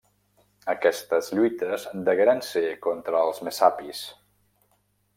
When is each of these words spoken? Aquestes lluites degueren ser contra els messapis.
Aquestes 0.71 1.29
lluites 1.39 1.85
degueren 2.09 2.43
ser 2.49 2.65
contra 2.89 3.23
els 3.29 3.47
messapis. 3.49 4.05